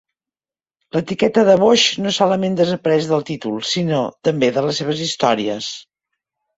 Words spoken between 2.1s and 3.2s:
solament desapareix